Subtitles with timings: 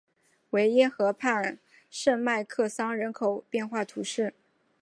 [0.49, 1.59] 维耶河畔
[1.91, 4.33] 圣迈克桑人口变化图示